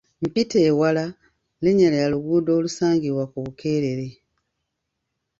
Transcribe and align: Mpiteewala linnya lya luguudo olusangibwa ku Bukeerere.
Mpiteewala 0.23 1.05
linnya 1.63 1.89
lya 1.93 2.05
luguudo 2.11 2.51
olusangibwa 2.59 3.23
ku 3.31 3.37
Bukeerere. 3.43 4.07